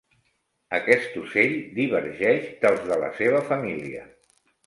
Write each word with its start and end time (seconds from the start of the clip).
Aquest 0.77 1.17
ocell 1.23 1.53
divergeix 1.75 2.49
dels 2.65 2.81
de 2.89 2.99
la 3.05 3.13
seva 3.21 3.45
família. 3.53 4.05